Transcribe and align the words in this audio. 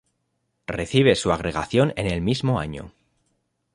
Recibe 0.65 1.13
su 1.13 1.31
agregación 1.31 1.93
en 1.95 2.07
el 2.07 2.21
mismo 2.23 2.59
año. 2.59 2.91